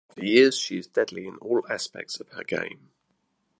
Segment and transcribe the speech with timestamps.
[0.09, 2.89] After years, she is deadly in all aspects of her game.